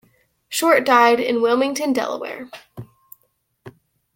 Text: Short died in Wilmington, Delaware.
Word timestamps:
Short 0.49 0.83
died 0.83 1.19
in 1.19 1.43
Wilmington, 1.43 1.93
Delaware. 1.93 2.49